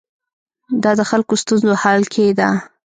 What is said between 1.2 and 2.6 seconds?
ستونزو حل کې ده.